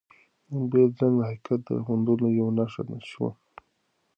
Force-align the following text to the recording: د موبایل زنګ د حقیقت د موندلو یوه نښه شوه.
د 0.47 0.49
موبایل 0.59 0.89
زنګ 0.99 1.13
د 1.17 1.21
حقیقت 1.29 1.59
د 1.67 1.69
موندلو 1.87 2.27
یوه 2.39 2.51
نښه 2.57 2.83
شوه. 3.11 3.29